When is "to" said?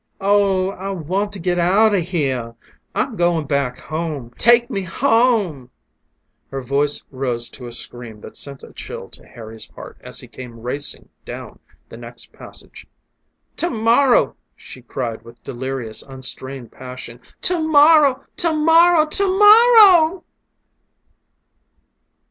1.33-1.39, 7.51-7.67, 9.09-9.23, 13.57-13.69, 17.41-17.59, 18.37-18.53, 19.05-19.37